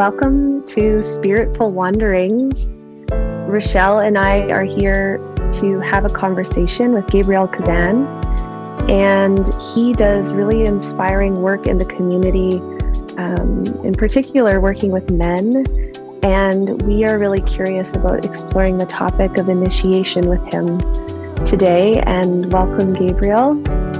[0.00, 2.64] Welcome to Spiritful Wanderings.
[3.46, 5.18] Rochelle and I are here
[5.60, 8.06] to have a conversation with Gabriel Kazan,
[8.88, 12.56] and he does really inspiring work in the community,
[13.18, 15.66] um, in particular, working with men.
[16.22, 20.78] And we are really curious about exploring the topic of initiation with him
[21.44, 22.00] today.
[22.06, 23.52] And welcome, Gabriel.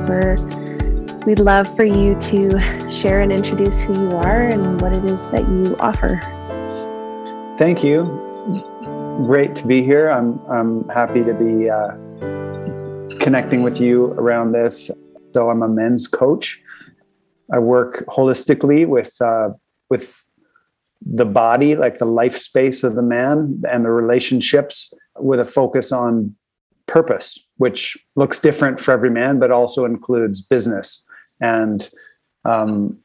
[0.09, 0.37] We're
[1.27, 5.20] We'd love for you to share and introduce who you are and what it is
[5.27, 6.19] that you offer.
[7.59, 8.05] Thank you.
[9.27, 10.09] Great to be here.
[10.09, 14.91] I'm, I'm happy to be uh, connecting with you around this.
[15.34, 16.59] So, I'm a men's coach.
[17.52, 19.51] I work holistically with, uh,
[19.91, 20.24] with
[21.05, 25.93] the body, like the life space of the man and the relationships with a focus
[25.93, 26.34] on
[26.87, 31.07] purpose, which looks different for every man, but also includes business
[31.41, 31.91] and
[32.45, 32.99] um,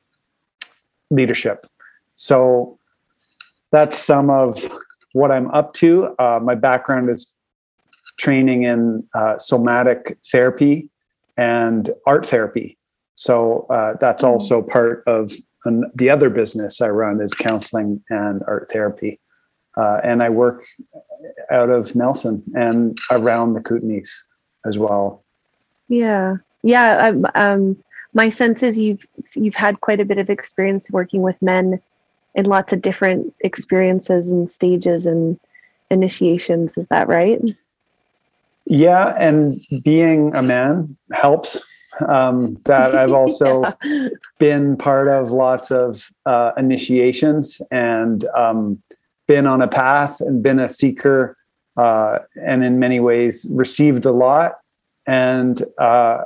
[1.09, 1.67] leadership.
[2.15, 2.79] So
[3.71, 4.69] that's some of
[5.13, 6.15] what I'm up to.
[6.19, 7.33] Uh, my background is
[8.17, 10.89] training in uh, somatic therapy
[11.37, 12.77] and art therapy.
[13.15, 14.29] So uh, that's hmm.
[14.29, 15.33] also part of
[15.65, 19.19] an, the other business I run is counseling and art therapy.
[19.77, 20.63] Uh, and I work
[21.51, 24.09] out of Nelson and around the Kootenays
[24.65, 25.23] as well.
[25.89, 27.13] Yeah, yeah.
[27.35, 27.77] Um,
[28.15, 31.79] my sense is you've you've had quite a bit of experience working with men
[32.33, 35.39] in lots of different experiences and stages and
[35.91, 36.77] initiations.
[36.77, 37.39] Is that right?
[38.65, 41.61] Yeah and being a man helps.
[42.09, 44.09] Um, that i've also yeah.
[44.37, 48.83] been part of lots of uh, initiations and um,
[49.27, 51.37] been on a path and been a seeker
[51.77, 54.59] uh, and in many ways received a lot.
[55.07, 56.23] And uh,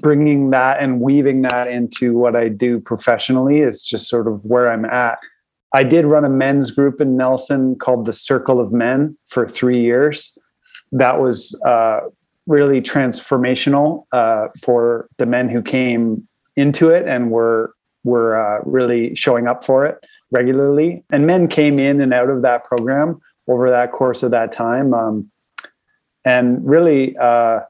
[0.00, 4.70] bringing that and weaving that into what I do professionally is just sort of where
[4.70, 5.18] I'm at.
[5.74, 9.80] I did run a men's group in Nelson called the Circle of Men for three
[9.80, 10.36] years.
[10.90, 12.00] That was uh,
[12.46, 17.74] really transformational uh, for the men who came into it and were
[18.04, 21.04] were uh, really showing up for it regularly.
[21.10, 24.92] And men came in and out of that program over that course of that time,
[24.92, 25.30] um,
[26.24, 27.60] and really uh,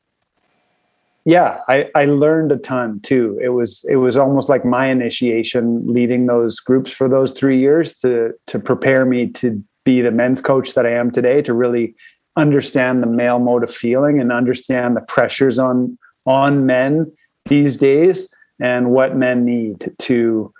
[1.25, 3.39] yeah I, I learned a ton too.
[3.43, 7.97] It was it was almost like my initiation leading those groups for those three years
[7.99, 11.95] to to prepare me to be the men's coach that i am today to really
[12.37, 17.11] understand the male mode of feeling and understand the pressures on on men
[17.47, 18.29] these days
[18.61, 20.53] and what men need to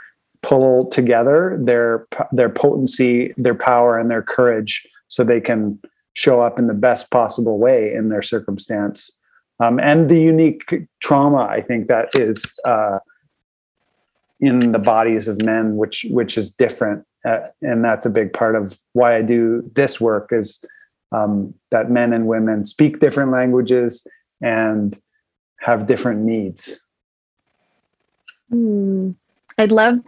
[0.43, 5.79] pull together their their potency their power and their courage so they can
[6.15, 9.11] show up in the best possible way in their circumstance
[9.63, 12.99] um, and the unique trauma I think that is uh,
[14.41, 18.57] in the bodies of men, which which is different, uh, and that's a big part
[18.57, 20.59] of why I do this work is
[21.13, 24.05] um, that men and women speak different languages
[24.41, 25.01] and
[25.61, 26.81] have different needs.
[28.51, 29.13] Hmm.
[29.59, 30.01] I'd love,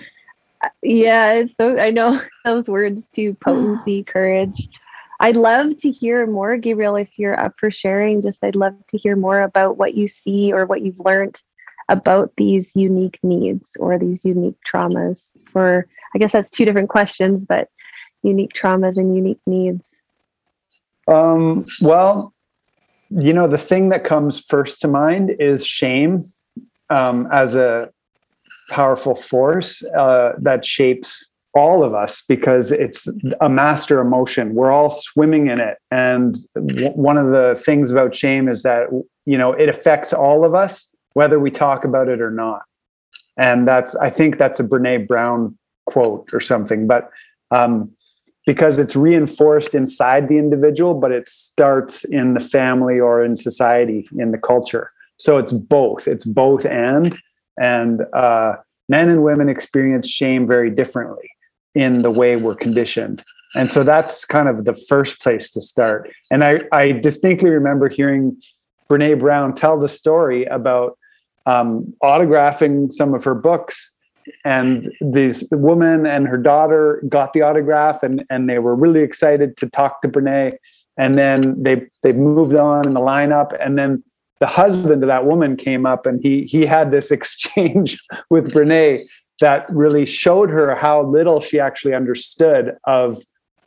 [0.82, 1.44] yeah.
[1.46, 4.68] So I know those words too: potency, courage.
[5.24, 8.20] I'd love to hear more, Gabriel, if you're up for sharing.
[8.20, 11.40] Just I'd love to hear more about what you see or what you've learned
[11.88, 17.46] about these unique needs or these unique traumas for I guess that's two different questions,
[17.46, 17.68] but
[18.22, 19.86] unique traumas and unique needs.
[21.08, 22.34] Um, well,
[23.08, 26.24] you know, the thing that comes first to mind is shame
[26.90, 27.88] um, as a
[28.68, 33.06] powerful force uh, that shapes all of us because it's
[33.40, 34.54] a master emotion.
[34.54, 35.78] We're all swimming in it.
[35.90, 38.88] And w- one of the things about shame is that,
[39.24, 42.62] you know, it affects all of us, whether we talk about it or not.
[43.36, 47.10] And that's, I think that's a Brene Brown quote or something, but
[47.50, 47.90] um,
[48.46, 54.08] because it's reinforced inside the individual, but it starts in the family or in society,
[54.18, 54.90] in the culture.
[55.18, 57.16] So it's both, it's both and.
[57.60, 58.54] And uh,
[58.88, 61.30] men and women experience shame very differently
[61.74, 63.24] in the way we're conditioned.
[63.54, 66.10] And so that's kind of the first place to start.
[66.30, 68.36] And I, I distinctly remember hearing
[68.90, 70.98] Brene Brown tell the story about
[71.46, 73.92] um, autographing some of her books.
[74.44, 79.56] And this woman and her daughter got the autograph, and, and they were really excited
[79.58, 80.56] to talk to Brene.
[80.96, 84.04] And then they they moved on in the lineup, and then
[84.38, 87.98] the husband of that woman came up, and he he had this exchange
[88.30, 89.04] with Brene
[89.40, 93.22] that really showed her how little she actually understood of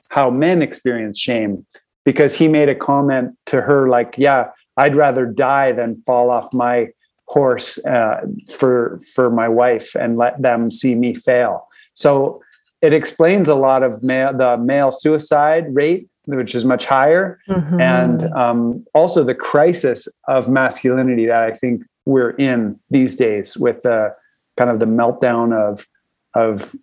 [0.10, 1.66] how men experience shame.
[2.06, 6.54] Because he made a comment to her like yeah i'd rather die than fall off
[6.54, 6.88] my
[7.25, 11.68] horse uh, for for my wife and let them see me fail.
[11.94, 12.42] So
[12.81, 17.40] it explains a lot of male the male suicide rate which is much higher.
[17.50, 17.80] Mm-hmm.
[17.80, 23.81] and um, also the crisis of masculinity that i think we're in these days with
[23.84, 24.14] the
[24.57, 25.88] kind of the meltdown of
[26.33, 26.75] of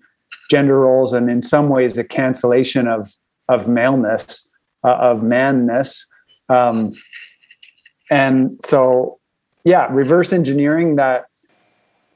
[0.50, 3.12] gender roles and in some ways a cancellation of
[3.48, 4.48] of maleness
[4.84, 6.06] uh, of manness.
[6.48, 6.92] Um,
[8.10, 9.18] and so
[9.64, 11.26] yeah reverse engineering that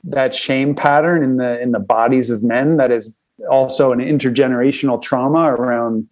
[0.04, 3.14] that shame pattern in the in the bodies of men that is
[3.50, 6.08] also an intergenerational trauma around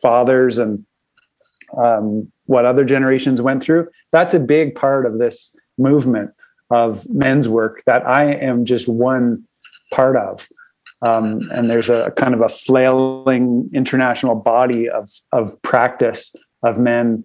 [0.00, 0.84] fathers and
[1.76, 3.88] um, what other generations went through.
[4.12, 6.30] That's a big part of this movement
[6.70, 9.44] of men's work that i am just one
[9.90, 10.48] part of.
[11.00, 16.34] Um, and there's a kind of a flailing international body of of practice
[16.64, 17.22] of men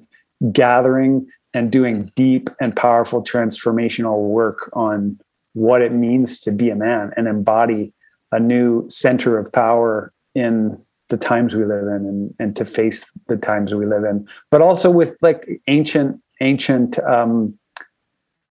[0.51, 5.19] gathering and doing deep and powerful transformational work on
[5.53, 7.93] what it means to be a man and embody
[8.31, 10.79] a new center of power in
[11.09, 14.61] the times we live in and, and to face the times we live in but
[14.61, 17.57] also with like ancient ancient um,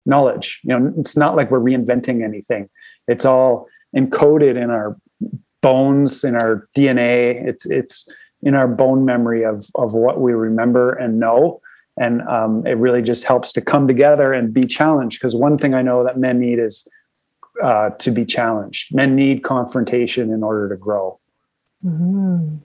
[0.06, 0.60] knowledge.
[0.62, 2.68] You know it's not like we're reinventing anything.
[3.08, 4.96] It's all encoded in our
[5.62, 8.06] bones in our dna it's it's
[8.42, 11.60] in our bone memory of of what we remember and know.
[11.96, 15.74] And um, it really just helps to come together and be challenged because one thing
[15.74, 16.86] i know that men need is
[17.62, 18.94] uh, to be challenged.
[18.94, 21.18] Men need confrontation in order to grow.
[21.84, 22.56] Mm-hmm.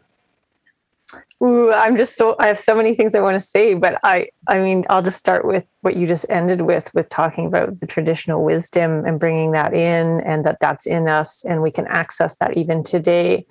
[1.41, 4.27] Ooh, i'm just so i have so many things i want to say but i
[4.47, 7.88] i mean i'll just start with what you just ended with with talking about the
[7.88, 12.36] traditional wisdom and bringing that in and that that's in us and we can access
[12.38, 13.45] that even today.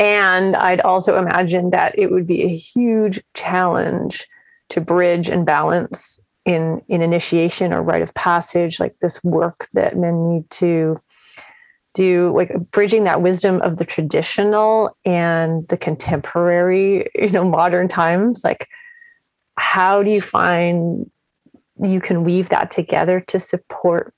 [0.00, 4.26] And i'd also imagine that it would be a huge challenge
[4.70, 9.96] to bridge and balance in in initiation or rite of passage like this work that
[9.96, 11.00] men need to
[11.94, 18.44] do like bridging that wisdom of the traditional and the contemporary you know modern times
[18.44, 18.68] like
[19.56, 21.10] how do you find
[21.82, 24.14] you can weave that together to support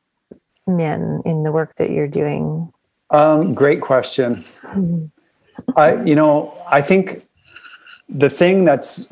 [0.67, 2.71] men in the work that you're doing
[3.11, 4.45] um, great question
[5.77, 7.27] i you know i think
[8.09, 9.07] the thing that's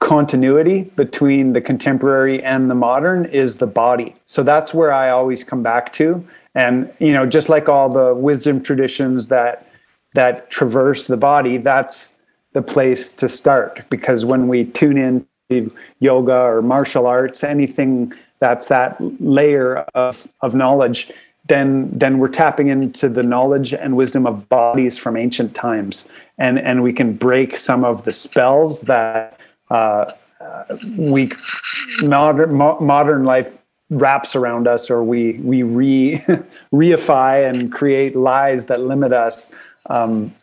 [0.00, 4.14] continuity between the contemporary and the modern is the body.
[4.26, 6.26] So that's where I always come back to.
[6.54, 9.66] And you know, just like all the wisdom traditions that
[10.14, 12.14] that traverse the body, that's
[12.52, 13.88] the place to start.
[13.90, 20.26] Because when we tune in to yoga or martial arts, anything that's that layer of
[20.40, 21.12] of knowledge,
[21.46, 26.08] then then we're tapping into the knowledge and wisdom of bodies from ancient times.
[26.38, 29.38] And and we can break some of the spells that
[29.70, 30.12] uh,
[30.96, 31.32] we
[32.02, 33.58] modern modern life
[33.90, 36.18] wraps around us, or we we re
[36.72, 39.52] reify and create lies that limit us.
[39.86, 40.34] Um,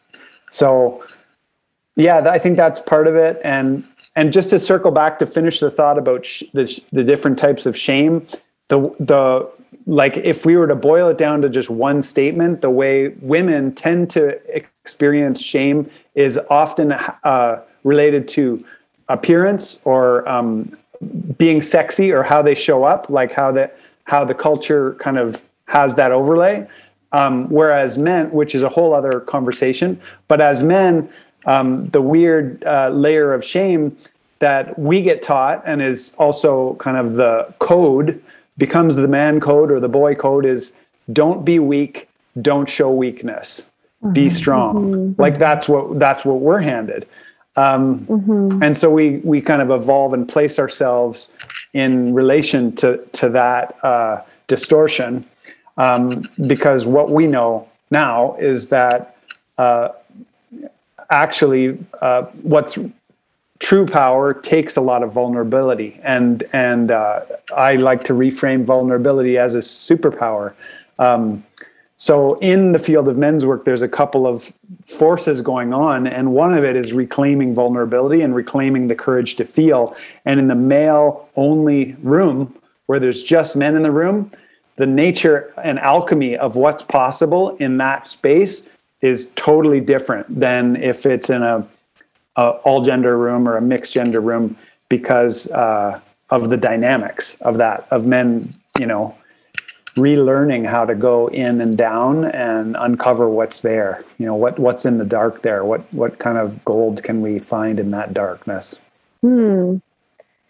[0.50, 1.04] so,
[1.96, 3.40] yeah, I think that's part of it.
[3.44, 3.84] And
[4.16, 7.38] and just to circle back to finish the thought about sh- the, sh- the different
[7.38, 8.26] types of shame,
[8.68, 9.50] the the
[9.86, 13.74] like if we were to boil it down to just one statement, the way women
[13.74, 18.64] tend to experience shame is often uh, related to
[19.07, 20.76] appearance or um,
[21.37, 23.71] being sexy or how they show up, like how the
[24.06, 26.68] how the culture kind of has that overlay.
[27.11, 31.09] Um, whereas men, which is a whole other conversation, but as men,
[31.45, 33.95] um, the weird uh, layer of shame
[34.39, 38.21] that we get taught and is also kind of the code
[38.57, 40.77] becomes the man code or the boy code is
[41.13, 42.09] don't be weak,
[42.42, 43.68] don't show weakness,
[44.04, 44.13] mm-hmm.
[44.13, 44.75] be strong.
[44.75, 45.21] Mm-hmm.
[45.21, 47.07] Like that's what that's what we're handed.
[47.57, 48.64] Um, mm-hmm.
[48.64, 51.30] And so we we kind of evolve and place ourselves
[51.73, 55.26] in relation to to that uh, distortion,
[55.78, 59.18] um, because what we know now is that
[59.57, 59.90] uh,
[61.09, 62.78] actually uh, what's
[63.59, 67.21] true power takes a lot of vulnerability, and and uh,
[67.56, 70.54] I like to reframe vulnerability as a superpower.
[70.99, 71.44] Um,
[71.97, 74.54] so in the field of men's work, there's a couple of
[74.85, 79.45] forces going on, and one of it is reclaiming vulnerability and reclaiming the courage to
[79.45, 79.95] feel.
[80.23, 84.31] And in the male only room, where there's just men in the room,
[84.75, 88.68] the nature and alchemy of what's possible in that space
[89.01, 91.68] is totally different than if it's in a,
[92.35, 94.56] a all gender room or a mixed gender room
[94.87, 95.99] because uh,
[96.30, 99.17] of the dynamics of that of men, you know,
[99.97, 104.04] relearning how to go in and down and uncover what's there.
[104.18, 105.66] You know what what's in the dark there?
[105.66, 108.75] What what kind of gold can we find in that darkness?
[109.21, 109.77] Hmm.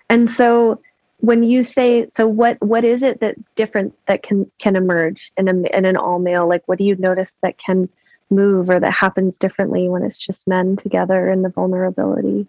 [0.10, 0.80] And so
[1.20, 5.48] when you say so what what is it that different that can can emerge in
[5.48, 6.48] a in an all male?
[6.48, 7.90] Like what do you notice that can
[8.30, 12.48] move or that happens differently when it's just men together in the vulnerability?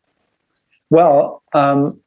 [0.90, 2.00] Well, um,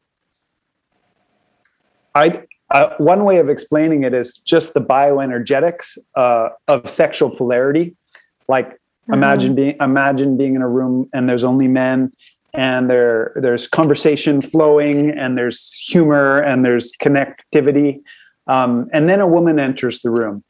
[2.13, 7.95] I uh, one way of explaining it is just the bioenergetics uh, of sexual polarity.
[8.47, 9.13] Like mm-hmm.
[9.13, 12.11] imagine being imagine being in a room and there's only men
[12.53, 18.01] and there there's conversation flowing and there's humor and there's connectivity
[18.47, 20.43] um, and then a woman enters the room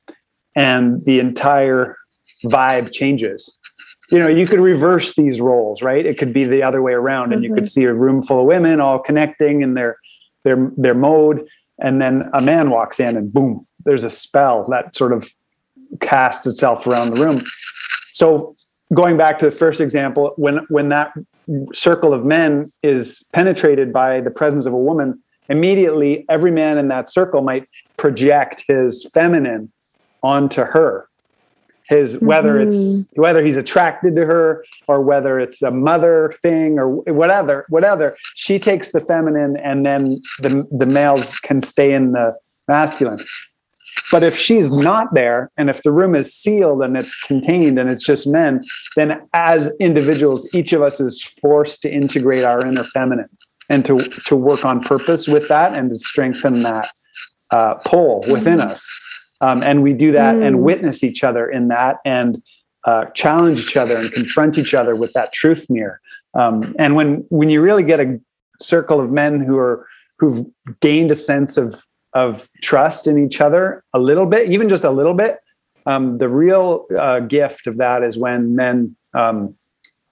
[0.55, 1.97] and the entire
[2.45, 3.59] vibe changes
[4.09, 7.33] you know you could reverse these roles right it could be the other way around
[7.33, 7.51] and mm-hmm.
[7.51, 7.81] you could mm-hmm.
[7.81, 9.97] see a room full of women all connecting in their
[10.43, 11.47] their their mode
[11.81, 15.31] and then a man walks in and boom there's a spell that sort of
[15.99, 17.43] casts itself around the room.
[18.13, 18.55] So
[18.93, 21.13] going back to the first example when when that
[21.73, 26.87] circle of men is penetrated by the presence of a woman immediately every man in
[26.89, 29.71] that circle might project his feminine
[30.23, 31.09] onto her
[31.91, 32.69] his whether mm-hmm.
[32.69, 38.17] it's whether he's attracted to her or whether it's a mother thing or whatever whatever
[38.33, 42.33] she takes the feminine and then the the males can stay in the
[42.69, 43.23] masculine
[44.09, 47.89] but if she's not there and if the room is sealed and it's contained and
[47.89, 48.63] it's just men
[48.95, 53.29] then as individuals each of us is forced to integrate our inner feminine
[53.67, 56.89] and to to work on purpose with that and to strengthen that
[57.51, 58.69] uh, pull within mm-hmm.
[58.69, 58.89] us
[59.41, 60.45] um, and we do that mm.
[60.45, 62.41] and witness each other in that and
[62.85, 65.99] uh, challenge each other and confront each other with that truth mirror.
[66.33, 68.19] Um, and when when you really get a
[68.59, 69.87] circle of men who are
[70.19, 70.45] who've
[70.79, 71.81] gained a sense of
[72.13, 75.39] of trust in each other a little bit, even just a little bit,
[75.85, 79.55] um, the real uh, gift of that is when men um,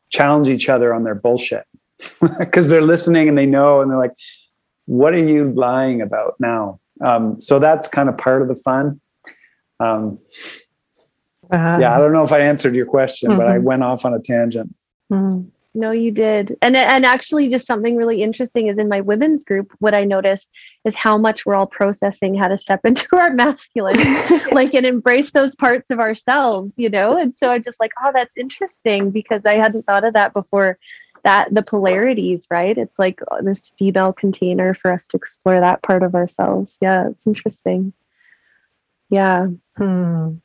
[0.09, 1.65] challenge each other on their bullshit
[2.39, 4.15] because they're listening and they know and they're like,
[4.86, 9.00] "What are you lying about now?" Um, so that's kind of part of the fun.
[9.79, 10.19] Um,
[11.51, 13.39] uh, yeah, I don't know if I answered your question, mm-hmm.
[13.39, 13.65] but I mm-hmm.
[13.65, 14.75] went off on a tangent.
[15.12, 15.50] Mm-hmm.
[15.75, 16.57] No, you did.
[16.62, 20.50] And and actually just something really interesting is in my women's group, what I noticed
[20.83, 23.98] is how much we're all processing how to step into our masculine,
[24.51, 27.17] like and embrace those parts of ourselves, you know?
[27.17, 30.77] And so I'm just like, oh, that's interesting because I hadn't thought of that before.
[31.25, 32.77] That the polarities, right?
[32.77, 36.77] It's like this female container for us to explore that part of ourselves.
[36.81, 37.91] Yeah, it's interesting.
[39.10, 39.48] Yeah.
[39.78, 40.36] Hmm.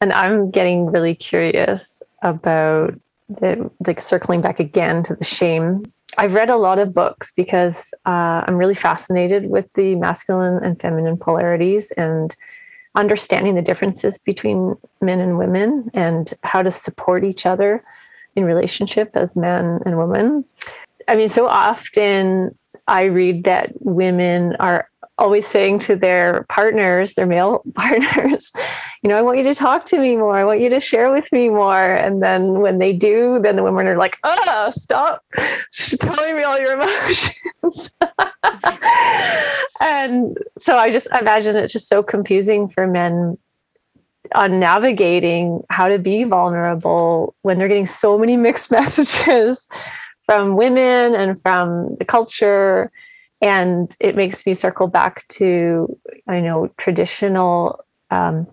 [0.00, 2.98] And I'm getting really curious about
[3.28, 5.84] the like circling back again to the shame.
[6.18, 10.78] I've read a lot of books because uh, I'm really fascinated with the masculine and
[10.78, 12.36] feminine polarities and
[12.94, 17.82] understanding the differences between men and women and how to support each other
[18.36, 20.44] in relationship as man and woman.
[21.08, 24.88] I mean, so often I read that women are
[25.18, 28.52] always saying to their partners, their male partners,
[29.02, 30.36] you know, I want you to talk to me more.
[30.36, 31.94] I want you to share with me more.
[31.94, 35.22] And then when they do, then the women are like, oh, stop
[36.00, 37.90] telling me all your emotions.
[39.80, 43.36] and so I just imagine it's just so confusing for men
[44.34, 49.68] on navigating how to be vulnerable when they're getting so many mixed messages
[50.24, 52.90] from women and from the culture
[53.42, 58.46] and it makes me circle back to i know traditional um,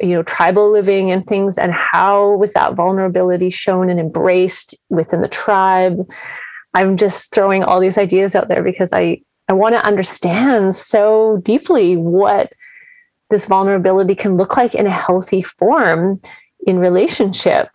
[0.00, 1.58] you know tribal living and things.
[1.58, 6.06] And how was that vulnerability shown and embraced within the tribe?
[6.74, 11.38] I'm just throwing all these ideas out there because i i want to understand so
[11.42, 12.52] deeply what
[13.30, 16.20] this vulnerability can look like in a healthy form
[16.66, 17.68] in relationship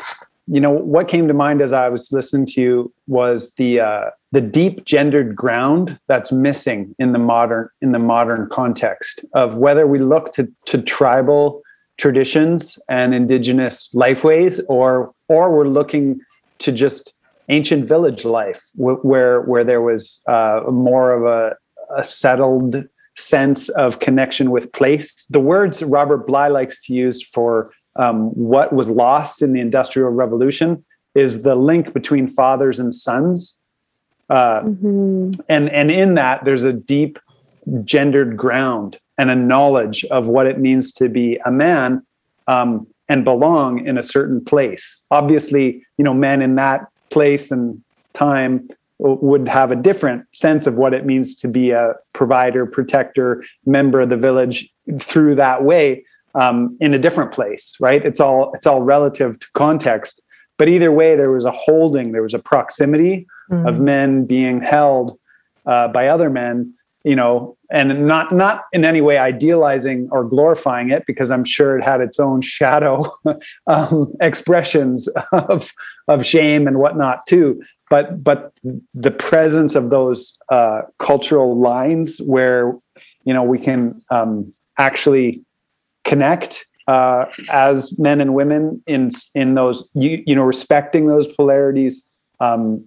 [0.51, 4.09] you know what came to mind as i was listening to you was the uh,
[4.33, 9.87] the deep gendered ground that's missing in the modern in the modern context of whether
[9.87, 11.61] we look to to tribal
[11.97, 16.19] traditions and indigenous lifeways or or we're looking
[16.59, 17.13] to just
[17.47, 21.55] ancient village life where where there was uh, more of a,
[21.95, 22.83] a settled
[23.17, 25.25] sense of connection with place.
[25.29, 30.09] The words robert bly likes to use for um, what was lost in the industrial
[30.09, 30.83] revolution
[31.15, 33.57] is the link between fathers and sons.
[34.29, 35.31] Uh, mm-hmm.
[35.49, 37.19] and and in that there's a deep
[37.83, 42.01] gendered ground and a knowledge of what it means to be a man
[42.47, 45.01] um, and belong in a certain place.
[45.11, 47.83] Obviously you know men in that place and
[48.13, 48.69] time
[48.99, 53.99] would have a different sense of what it means to be a provider protector member
[53.99, 56.05] of the village through that way
[56.35, 58.03] um, in a different place, right?
[58.05, 60.21] It's all it's all relative to context.
[60.57, 63.67] But either way, there was a holding, there was a proximity mm-hmm.
[63.67, 65.17] of men being held
[65.65, 66.73] uh, by other men
[67.03, 71.77] you know, and not not in any way idealizing or glorifying it, because I'm sure
[71.77, 73.11] it had its own shadow
[73.67, 75.73] um, expressions of
[76.07, 77.61] of shame and whatnot too.
[77.89, 78.53] But but
[78.93, 82.77] the presence of those uh, cultural lines where
[83.23, 85.43] you know we can um, actually
[86.03, 92.05] connect uh, as men and women in in those you, you know respecting those polarities
[92.39, 92.83] um,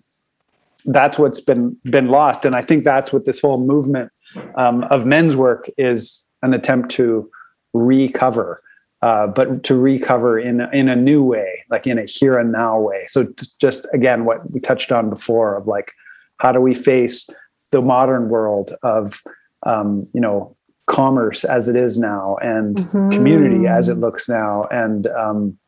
[0.86, 2.44] that's what's been been lost.
[2.44, 4.10] And i think that's what this whole movement
[4.56, 7.30] um, of men's work is an attempt to
[7.72, 8.60] recover
[9.04, 12.80] uh, but to recover in in a new way like in a here and now
[12.80, 13.04] way.
[13.08, 13.28] So
[13.60, 15.92] just again what we touched on before of like
[16.38, 17.28] how do we face
[17.70, 19.22] the modern world of
[19.64, 20.53] um, you know
[20.86, 23.10] commerce as it is now and mm-hmm.
[23.10, 25.58] community as it looks now and um,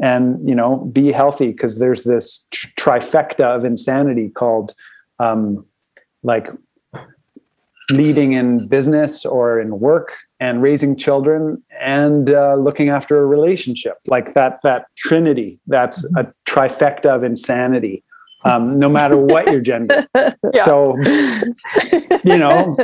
[0.00, 4.74] and you know be healthy because there's this trifecta of insanity called
[5.18, 5.64] um,
[6.22, 6.48] like
[7.90, 13.98] leading in business or in work and raising children and uh, looking after a relationship.
[14.06, 18.02] Like that that trinity that's a trifecta of insanity
[18.44, 20.64] um, no matter what your gender yeah.
[20.64, 20.96] so
[22.24, 22.76] you know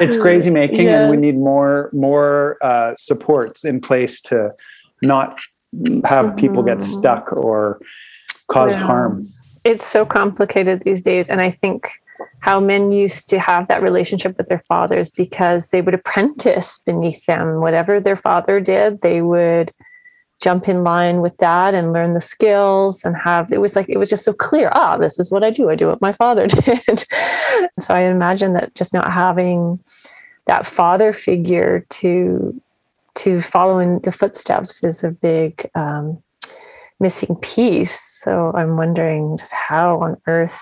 [0.00, 1.02] it's crazy making yeah.
[1.02, 4.50] and we need more more uh, supports in place to
[5.02, 5.38] not
[6.04, 6.98] have people get mm-hmm.
[6.98, 7.80] stuck or
[8.48, 8.80] cause yeah.
[8.80, 9.26] harm.
[9.64, 11.28] It's so complicated these days.
[11.28, 11.90] And I think
[12.40, 17.24] how men used to have that relationship with their fathers because they would apprentice beneath
[17.26, 17.60] them.
[17.60, 19.72] Whatever their father did, they would
[20.40, 23.98] jump in line with that and learn the skills and have it was like it
[23.98, 26.46] was just so clear ah this is what i do i do what my father
[26.46, 27.04] did
[27.80, 29.78] so i imagine that just not having
[30.46, 32.60] that father figure to
[33.18, 36.22] to follow in the footsteps is a big um,
[37.00, 38.00] missing piece.
[38.22, 40.60] So I'm wondering just how on earth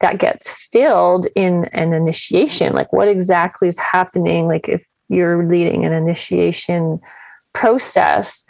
[0.00, 2.72] that gets filled in an initiation.
[2.74, 4.46] Like, what exactly is happening?
[4.46, 7.00] Like, if you're leading an initiation
[7.52, 8.46] process,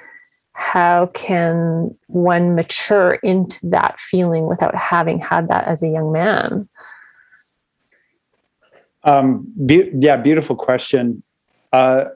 [0.60, 6.68] how can one mature into that feeling without having had that as a young man?
[9.02, 11.22] Um, be- yeah, beautiful question.
[11.72, 12.10] Uh,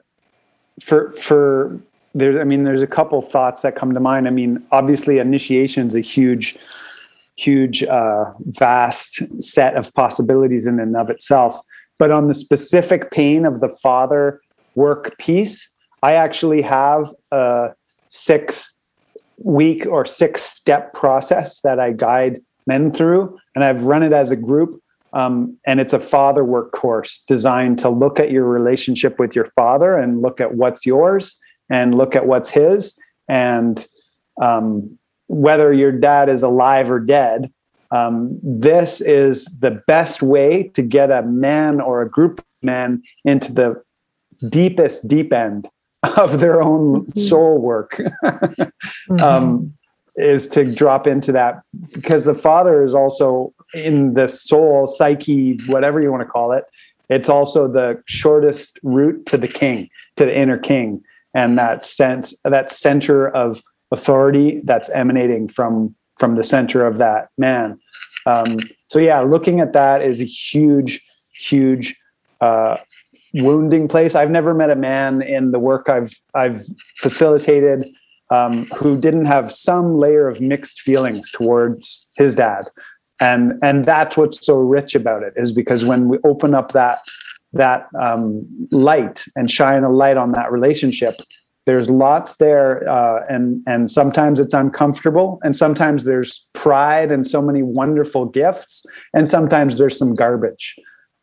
[0.79, 1.79] for for
[2.13, 5.87] there's i mean there's a couple thoughts that come to mind i mean obviously initiation
[5.87, 6.57] is a huge
[7.37, 11.57] huge uh, vast set of possibilities in and of itself
[11.97, 14.41] but on the specific pain of the father
[14.75, 15.69] work piece
[16.03, 17.69] i actually have a
[18.15, 18.73] six
[19.37, 24.31] week or six step process that i guide men through and i've run it as
[24.31, 24.81] a group
[25.15, 29.45] um, and it's a father work course designed to look at your relationship with your
[29.45, 32.97] father and look at what's yours and look at what's his.
[33.29, 33.85] And
[34.41, 37.51] um, whether your dad is alive or dead,
[37.91, 43.01] um, this is the best way to get a man or a group of men
[43.23, 43.81] into the
[44.49, 45.69] deepest deep end
[46.17, 47.19] of their own mm-hmm.
[47.19, 47.99] soul work.
[48.23, 49.19] mm-hmm.
[49.19, 49.73] Um,
[50.17, 51.61] is to drop into that
[51.93, 56.63] because the father is also in the soul psyche whatever you want to call it
[57.09, 62.33] it's also the shortest route to the king to the inner king and that sense
[62.45, 67.77] that center of authority that's emanating from from the center of that man
[68.25, 71.05] um, so yeah looking at that is a huge
[71.37, 71.93] huge
[72.39, 72.77] uh,
[73.35, 74.15] wounding place.
[74.15, 76.63] I've never met a man in the work i've i've
[76.97, 77.89] facilitated
[78.31, 82.65] um, who didn't have some layer of mixed feelings towards his dad.
[83.19, 86.99] And and that's what's so rich about it is because when we open up that
[87.53, 91.21] that um, light and shine a light on that relationship
[91.65, 97.41] there's lots there uh, and and sometimes it's uncomfortable and sometimes there's pride and so
[97.41, 100.75] many wonderful gifts and sometimes there's some garbage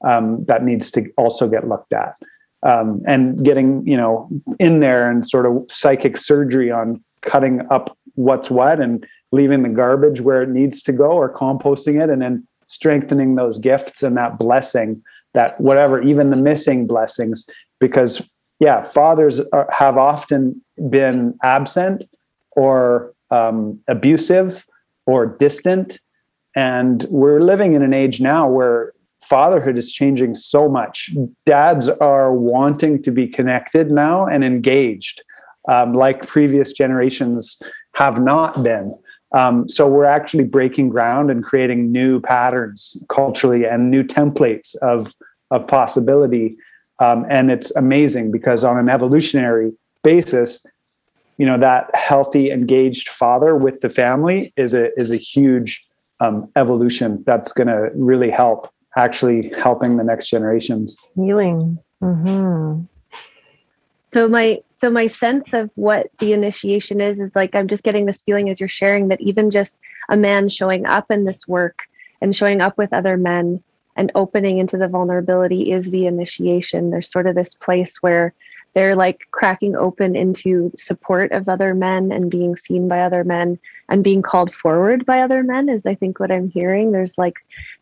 [0.05, 2.17] um, that needs to also get looked at.
[2.65, 4.29] Um, and getting you know
[4.61, 9.69] in there and sort of psychic surgery on cutting up what's what and leaving the
[9.69, 14.17] garbage where it needs to go or composting it and then strengthening those gifts and
[14.17, 15.03] that blessing
[15.35, 17.47] that whatever even the missing blessings.
[17.81, 18.23] Because
[18.61, 22.05] yeah fathers are, have often been absent
[22.53, 24.67] or um, abusive
[25.07, 25.99] or distant.
[26.55, 28.93] And we're living in an age now where
[29.25, 31.11] fatherhood is changing so much.
[31.47, 35.23] Dads are wanting to be connected now and engaged,
[35.69, 37.63] um, like previous generations
[37.95, 38.97] have not been.
[39.33, 45.15] Um, so we're actually breaking ground and creating new patterns culturally and new templates of
[45.51, 46.57] of possibility.
[46.99, 50.65] Um, and it's amazing because on an evolutionary basis,
[51.39, 55.85] you know that healthy, engaged father with the family is a is a huge
[56.21, 60.99] um, evolution that's going to really help actually helping the next generations.
[61.15, 61.79] Healing.
[62.03, 62.83] Mm-hmm.
[64.13, 68.07] So my so my sense of what the initiation is is like I'm just getting
[68.07, 69.77] this feeling as you're sharing that even just
[70.09, 71.85] a man showing up in this work
[72.21, 73.63] and showing up with other men
[73.97, 76.91] and opening into the vulnerability is the initiation.
[76.91, 78.35] There's sort of this place where
[78.75, 83.59] they're like cracking open into support of other men and being seen by other men
[83.89, 86.93] and being called forward by other men is i think what i'm hearing.
[86.93, 87.37] There's like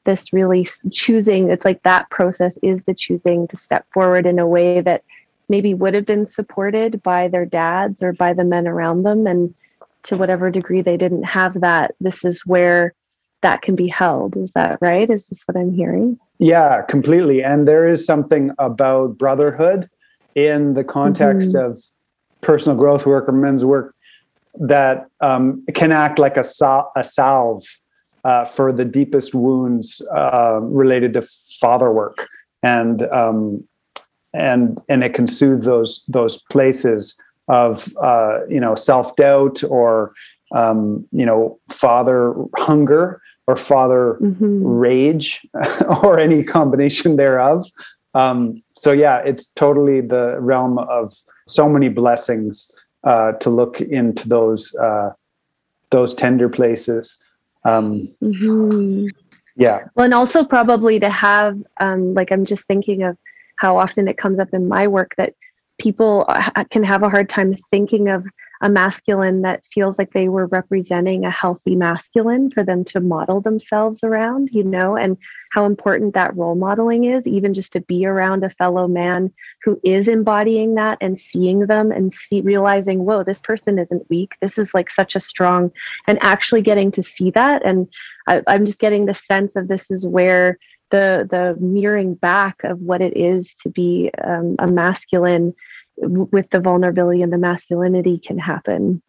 [0.05, 4.47] this really choosing it's like that process is the choosing to step forward in a
[4.47, 5.05] way that
[5.49, 9.55] maybe would have been supported by their dads or by the men around them and
[10.03, 12.95] to whatever degree they didn't have that this is where
[13.43, 14.37] that can be held.
[14.37, 15.09] Is that right?
[15.09, 16.19] Is this what i'm hearing?
[16.39, 17.43] Yeah completely.
[17.43, 19.89] And there is something about brotherhood
[20.47, 21.73] in the context mm-hmm.
[21.73, 21.83] of
[22.41, 23.95] personal growth work or men's work
[24.59, 27.65] that um, can act like a, sal- a salve
[28.25, 31.23] uh, for the deepest wounds uh, related to
[31.61, 32.29] father work
[32.63, 33.67] and um,
[34.33, 40.13] and and it can soothe those those places of uh, you know self doubt or
[40.53, 44.65] um, you know father hunger or father mm-hmm.
[44.65, 45.47] rage
[46.03, 47.67] or any combination thereof.
[48.15, 51.15] Um, so yeah, it's totally the realm of
[51.47, 52.71] so many blessings
[53.05, 55.11] uh, to look into those uh,
[55.91, 57.19] those tender places.
[57.65, 59.07] Um, mm-hmm.
[59.57, 59.85] Yeah.
[59.95, 63.17] Well, and also probably to have um, like I'm just thinking of
[63.57, 65.35] how often it comes up in my work that
[65.79, 66.27] people
[66.71, 68.27] can have a hard time thinking of
[68.61, 73.41] a masculine that feels like they were representing a healthy masculine for them to model
[73.41, 75.17] themselves around, you know, and
[75.51, 79.33] how important that role modeling is, even just to be around a fellow man
[79.65, 84.35] who is embodying that and seeing them and see, realizing, whoa, this person isn't weak.
[84.41, 85.73] This is like such a strong,
[86.07, 87.65] and actually getting to see that.
[87.65, 87.89] And
[88.27, 90.59] I, I'm just getting the sense of this is where
[90.91, 95.55] the the mirroring back of what it is to be um, a masculine
[96.01, 99.03] with the vulnerability and the masculinity can happen.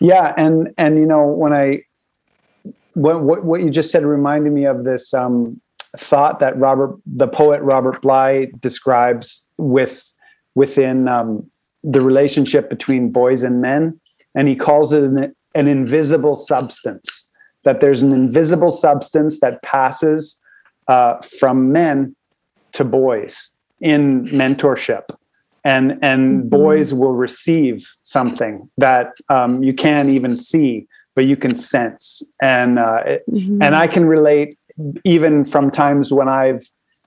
[0.00, 1.82] Yeah and and you know when i
[2.94, 5.60] what what, what you just said reminded me of this um,
[5.96, 10.10] thought that robert the poet robert bly describes with
[10.54, 11.48] within um,
[11.82, 13.98] the relationship between boys and men
[14.34, 17.28] and he calls it an, an invisible substance
[17.64, 20.40] that there's an invisible substance that passes
[20.86, 22.14] uh, from men
[22.72, 25.17] to boys in mentorship
[25.68, 26.48] and and mm-hmm.
[26.48, 32.78] boys will receive something that um, you can't even see but you can sense and
[32.78, 33.60] uh, mm-hmm.
[33.62, 34.58] and i can relate
[35.04, 36.64] even from times when i've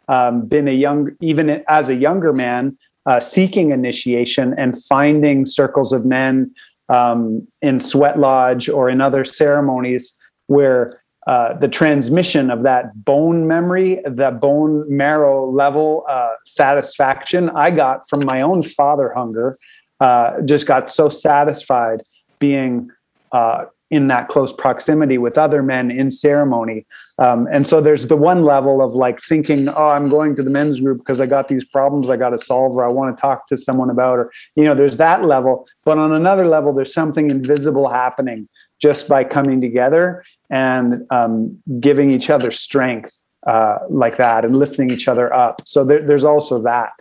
[0.08, 5.91] um, been a young even as a younger man uh, seeking initiation and finding circles
[5.91, 6.54] of men
[6.89, 13.47] um, in sweat lodge or in other ceremonies where uh, the transmission of that bone
[13.47, 19.60] memory, the bone marrow level uh, satisfaction I got from my own father hunger,
[19.99, 22.01] uh, just got so satisfied
[22.39, 22.89] being
[23.31, 26.86] uh, in that close proximity with other men in ceremony.
[27.19, 30.49] Um, and so there's the one level of like thinking, oh, I'm going to the
[30.49, 33.21] men's group because I got these problems I got to solve or I want to
[33.21, 35.67] talk to someone about, or, you know, there's that level.
[35.84, 38.47] But on another level, there's something invisible happening
[38.82, 43.17] just by coming together and um, giving each other strength
[43.48, 45.62] uh, like that and lifting each other up.
[45.65, 46.94] So there, there's also that.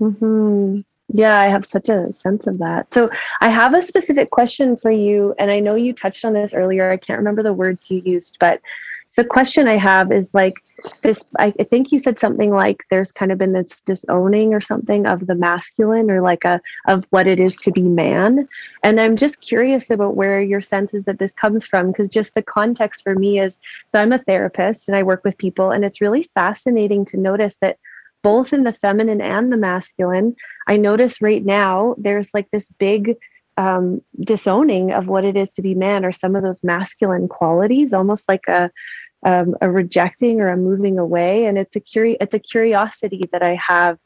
[0.00, 0.80] Mm-hmm.
[1.14, 2.92] Yeah, I have such a sense of that.
[2.92, 6.54] So I have a specific question for you, and I know you touched on this
[6.54, 6.90] earlier.
[6.90, 8.60] I can't remember the words you used, but
[9.10, 10.54] so question I have is like
[11.02, 14.60] this I, I think you said something like there's kind of been this disowning or
[14.60, 18.48] something of the masculine or like a of what it is to be man.
[18.82, 22.34] And I'm just curious about where your sense is that this comes from because just
[22.34, 25.84] the context for me is so I'm a therapist and I work with people and
[25.84, 27.78] it's really fascinating to notice that
[28.22, 30.36] both in the feminine and the masculine,
[30.68, 33.16] I notice right now there's like this big
[33.56, 37.92] um, disowning of what it is to be man or some of those masculine qualities,
[37.92, 38.70] almost like a
[39.24, 41.46] um, a rejecting or a moving away.
[41.46, 43.98] And it's a curi- it's a curiosity that I have.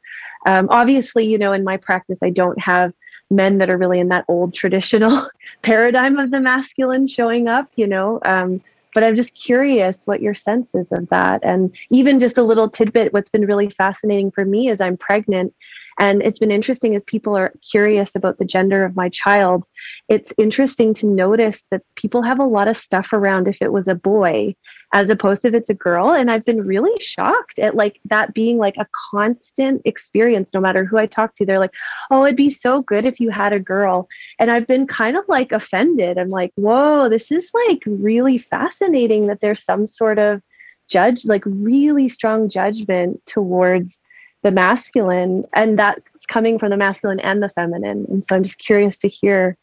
[0.46, 2.92] Um, obviously, you know, in my practice, I don't have
[3.31, 5.29] men that are really in that old traditional
[5.62, 8.20] paradigm of the masculine showing up, you know.
[8.24, 8.61] Um,
[8.94, 11.40] but I'm just curious what your sense is of that.
[11.44, 15.52] And even just a little tidbit, what's been really fascinating for me is I'm pregnant
[15.98, 19.64] and it's been interesting as people are curious about the gender of my child.
[20.09, 23.88] It's interesting to notice that people have a lot of stuff around if it was
[23.88, 24.54] a boy
[24.92, 26.12] as opposed to if it's a girl.
[26.12, 30.85] And I've been really shocked at like that being like a constant experience, no matter
[30.85, 31.46] who I talk to.
[31.46, 31.74] They're like,
[32.11, 34.06] oh, it'd be so good if you had a girl.
[34.38, 36.18] And I've been kind of like offended.
[36.18, 40.42] I'm like, whoa, this is like really fascinating that there's some sort of
[40.88, 43.98] judge like really strong judgment towards
[44.42, 48.07] the masculine and that's coming from the masculine and the feminine.
[48.09, 49.57] And so i'm just curious to hear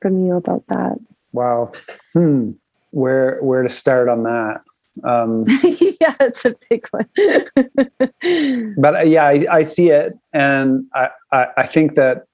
[0.00, 0.98] from you about that.
[1.32, 1.72] Wow.
[2.12, 2.52] Hmm.
[2.90, 4.62] Where where to start on that?
[5.04, 5.46] Um
[6.00, 7.08] yeah it's a big one.
[8.78, 10.14] But uh, yeah I, I, see it.
[10.32, 12.26] And I, I, I think that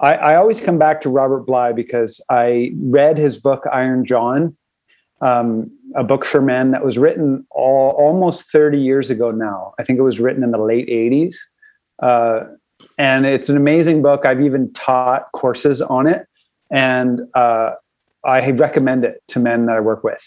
[0.00, 4.56] I, I always come back to robert bly because i read his book iron john
[5.20, 9.74] um, a book for men that was written all, almost 30 years ago now.
[9.78, 11.36] I think it was written in the late 80s.
[12.02, 12.44] Uh,
[12.96, 14.24] and it's an amazing book.
[14.24, 16.26] I've even taught courses on it.
[16.70, 17.72] And uh,
[18.24, 20.22] I recommend it to men that I work with.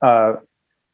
[0.00, 0.34] Uh,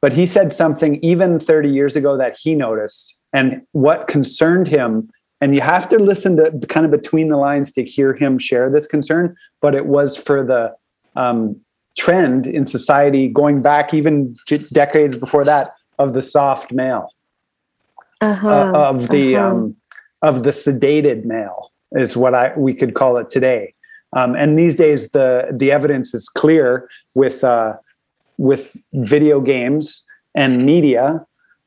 [0.03, 5.11] but he said something even 30 years ago that he noticed and what concerned him.
[5.41, 8.71] And you have to listen to kind of between the lines to hear him share
[8.71, 10.75] this concern, but it was for the
[11.21, 11.61] um,
[11.97, 14.37] trend in society going back even
[14.73, 17.11] decades before that of the soft male
[18.21, 18.49] uh-huh.
[18.49, 19.47] uh, of the uh-huh.
[19.47, 19.77] um,
[20.23, 23.75] of the sedated male is what I we could call it today.
[24.15, 27.77] Um, and these days the the evidence is clear with uh,
[28.39, 30.05] with video games
[30.35, 31.25] and media,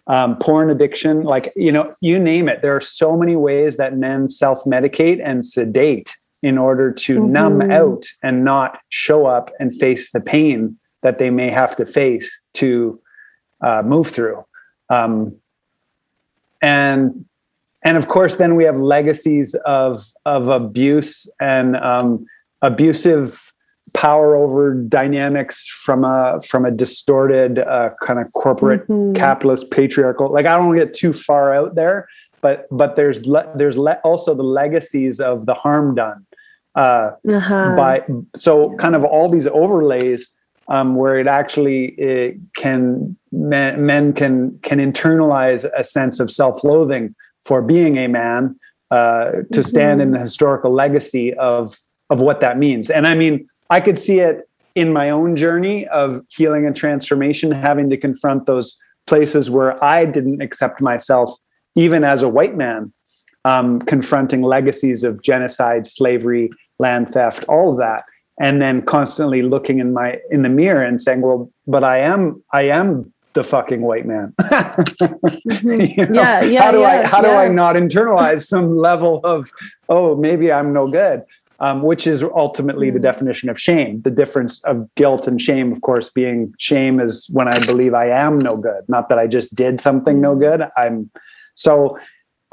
[0.08, 2.62] um, porn addiction, like you know, you name it.
[2.62, 7.32] There are so many ways that men self medicate and sedate in order to mm-hmm.
[7.32, 11.86] numb out and not show up and face the pain that they may have to
[11.86, 13.00] face to
[13.62, 14.44] uh, move through.
[14.90, 15.36] Um,
[16.62, 17.26] and
[17.84, 22.26] and of course, then we have legacies of of abuse and um,
[22.62, 23.54] abusive
[23.94, 29.14] power over dynamics from a from a distorted uh, kind of corporate mm-hmm.
[29.14, 30.32] capitalist patriarchal.
[30.32, 32.08] Like I don't want to get too far out there,
[32.42, 36.26] but but there's le- there's le- also the legacies of the harm done
[36.76, 37.76] uh, uh-huh.
[37.76, 38.04] by
[38.36, 40.34] so kind of all these overlays
[40.70, 47.16] um, where it actually it can men, men, can can internalize a sense of self-loathing
[47.44, 48.56] for being a man
[48.92, 49.62] uh, to mm-hmm.
[49.62, 51.78] stand in the historical legacy of
[52.10, 55.88] of what that means and i mean i could see it in my own journey
[55.88, 61.32] of healing and transformation having to confront those places where i didn't accept myself
[61.76, 62.92] even as a white man
[63.46, 68.04] um, confronting legacies of genocide, slavery, land theft, all of that,
[68.40, 72.42] and then constantly looking in my in the mirror and saying, "Well, but I am
[72.52, 75.82] I am the fucking white man." mm-hmm.
[75.82, 76.64] you know, yeah, yeah.
[76.64, 77.30] How do yeah, I how yeah.
[77.30, 79.52] do I not internalize some level of
[79.90, 81.24] oh maybe I'm no good?
[81.62, 82.94] Um, which is ultimately mm-hmm.
[82.94, 84.02] the definition of shame.
[84.04, 88.08] The difference of guilt and shame, of course, being shame is when I believe I
[88.08, 90.64] am no good, not that I just did something no good.
[90.78, 91.12] I'm
[91.56, 92.00] so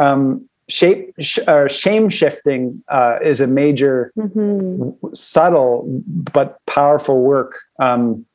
[0.01, 4.91] um, shape sh- uh, shame shifting uh, is a major mm-hmm.
[5.15, 5.85] subtle
[6.33, 7.61] but powerful work.
[7.81, 8.27] Um,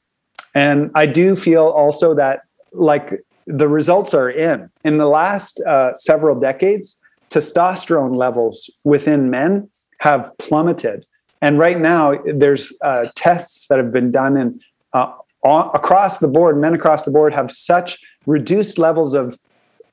[0.53, 2.41] and i do feel also that
[2.73, 4.69] like the results are in.
[4.85, 11.05] In the last uh, several decades testosterone levels within men have plummeted.
[11.41, 14.61] And right now there's uh, tests that have been done and
[14.93, 15.13] uh,
[15.43, 19.37] across the board men across the board have such reduced levels of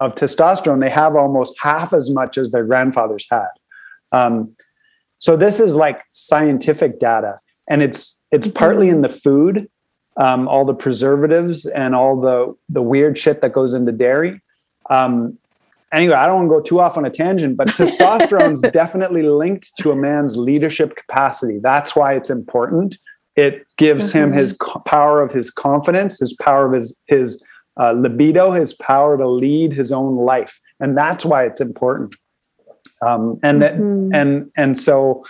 [0.00, 3.48] of testosterone, they have almost half as much as their grandfathers had.
[4.12, 4.54] Um,
[5.18, 8.56] so this is like scientific data, and it's it's mm-hmm.
[8.56, 9.68] partly in the food,
[10.16, 14.40] um, all the preservatives and all the the weird shit that goes into dairy.
[14.90, 15.36] Um,
[15.92, 19.76] anyway, I don't want to go too off on a tangent, but testosterone's definitely linked
[19.78, 21.58] to a man's leadership capacity.
[21.58, 22.98] That's why it's important.
[23.34, 24.18] It gives mm-hmm.
[24.18, 27.42] him his co- power of his confidence, his power of his his
[27.78, 32.16] uh, libido, his power to lead his own life, and that's why it's important.
[33.00, 34.08] Um, and mm-hmm.
[34.08, 35.24] that, and and so,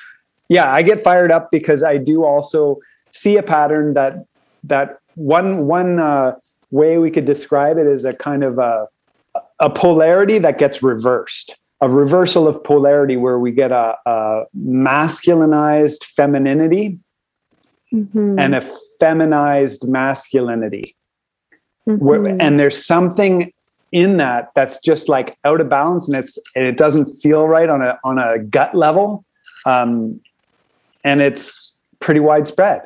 [0.48, 2.78] yeah, I get fired up because I do also
[3.10, 4.24] see a pattern that
[4.64, 6.36] that one one uh,
[6.70, 8.88] way we could describe it is a kind of a
[9.60, 16.04] a polarity that gets reversed a reversal of polarity where we get a, a masculinized
[16.04, 16.98] femininity
[17.92, 18.38] mm-hmm.
[18.38, 18.60] and a
[18.98, 20.96] feminized masculinity
[21.88, 22.40] Mm-hmm.
[22.40, 23.52] And there's something
[23.92, 27.68] in that that's just like out of balance and it's and it doesn't feel right
[27.68, 29.24] on a on a gut level
[29.64, 30.20] um,
[31.04, 32.82] and it's pretty widespread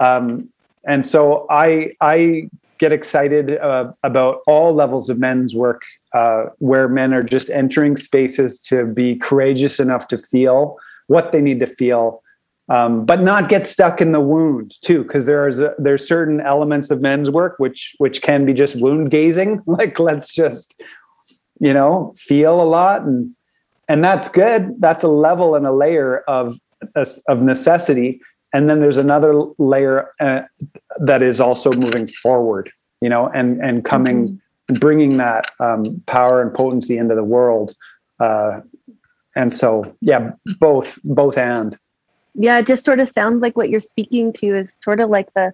[0.00, 0.48] um,
[0.84, 6.88] and so i i get excited uh, about all levels of men's work uh, where
[6.88, 10.76] men are just entering spaces to be courageous enough to feel
[11.06, 12.20] what they need to feel
[12.68, 17.00] um, but not get stuck in the wound too, because there's there's certain elements of
[17.00, 19.62] men's work which which can be just wound gazing.
[19.66, 20.80] Like let's just
[21.60, 23.34] you know feel a lot and
[23.88, 24.80] and that's good.
[24.80, 26.56] That's a level and a layer of
[27.28, 28.20] of necessity,
[28.52, 30.42] and then there's another layer uh,
[30.98, 32.70] that is also moving forward.
[33.02, 34.74] you know, and and coming, mm-hmm.
[34.76, 37.74] bringing that um, power and potency into the world.
[38.20, 38.60] Uh,
[39.34, 41.78] and so, yeah, both, both and.
[42.34, 45.32] Yeah, it just sort of sounds like what you're speaking to is sort of like
[45.34, 45.52] the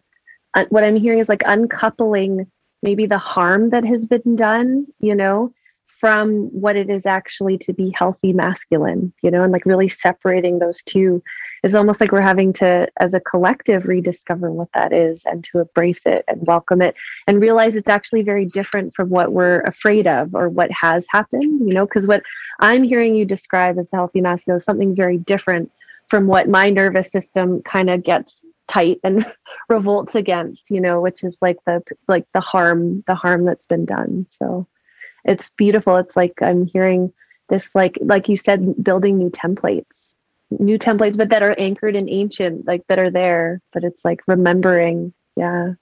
[0.55, 2.51] uh, what I'm hearing is like uncoupling
[2.83, 5.53] maybe the harm that has been done, you know,
[6.01, 10.59] from what it is actually to be healthy masculine, you know, and like really separating
[10.59, 11.23] those two.
[11.65, 15.59] Is almost like we're having to, as a collective, rediscover what that is and to
[15.59, 16.95] embrace it and welcome it
[17.27, 21.69] and realize it's actually very different from what we're afraid of or what has happened,
[21.69, 22.23] you know, because what
[22.61, 25.73] I'm hearing you describe as the healthy masculine is something very different
[26.09, 29.31] from what my nervous system kind of gets tight and
[29.69, 33.85] revolts against you know which is like the like the harm the harm that's been
[33.85, 34.27] done.
[34.29, 34.67] So
[35.25, 35.97] it's beautiful.
[35.97, 37.13] It's like i'm hearing
[37.49, 39.85] this like like you said building new templates
[40.51, 44.21] new templates but that are anchored in ancient like that are there but it's like
[44.27, 45.13] remembering.
[45.37, 45.75] Yeah.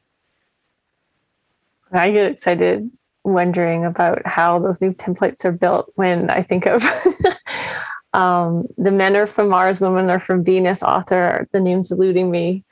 [1.92, 2.90] I get excited
[3.24, 6.80] wondering about how those new templates are built when i think of
[8.16, 12.64] um, the men are from mars women are from venus author the name's eluding me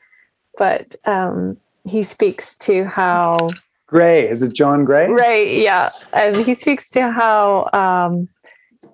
[0.56, 3.50] but um, he speaks to how
[3.86, 5.08] Gray is it John Gray?
[5.08, 8.28] Right, yeah, and he speaks to how um,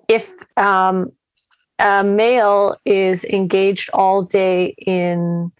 [0.07, 1.11] if um,
[1.79, 5.51] a male is engaged all day in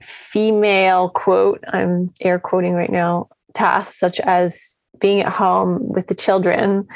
[0.00, 6.14] female quote I'm air quoting right now tasks such as being at home with the
[6.14, 6.86] children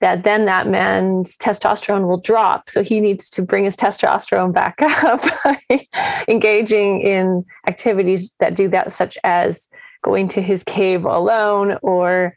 [0.00, 2.68] that then that man's testosterone will drop.
[2.68, 5.86] So he needs to bring his testosterone back up by
[6.28, 9.68] engaging in activities that do that, such as
[10.02, 12.36] going to his cave alone or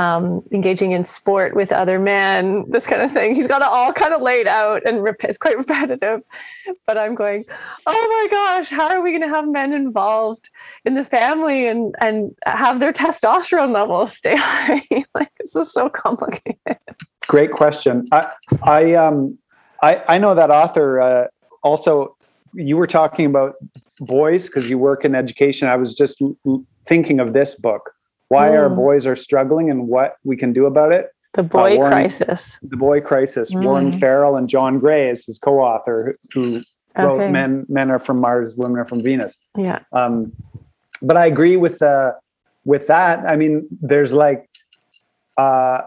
[0.00, 3.34] um, engaging in sport with other men, this kind of thing.
[3.34, 6.22] He's got it all kind of laid out and rep- it's quite repetitive.
[6.86, 7.44] But I'm going,
[7.86, 10.48] oh my gosh, how are we going to have men involved
[10.86, 14.82] in the family and and have their testosterone levels stay high?
[15.14, 16.78] like this is so complicated.
[17.26, 18.08] Great question.
[18.10, 18.30] I
[18.62, 19.38] I um
[19.82, 21.26] I I know that author uh,
[21.62, 22.16] also.
[22.52, 23.54] You were talking about
[24.00, 25.68] boys because you work in education.
[25.68, 27.92] I was just l- thinking of this book
[28.30, 28.58] why mm.
[28.58, 31.08] our boys are struggling and what we can do about it.
[31.34, 32.58] The boy uh, Warren, crisis.
[32.62, 33.52] The boy crisis.
[33.52, 33.64] Mm.
[33.64, 36.62] Warren Farrell and John Gray is his co-author who
[36.96, 37.30] wrote okay.
[37.30, 39.80] "Men Men Are from Mars, Women Are from Venus." Yeah.
[39.92, 40.32] Um,
[41.02, 42.12] but I agree with uh,
[42.64, 43.20] with that.
[43.26, 44.48] I mean, there's like
[45.36, 45.82] uh,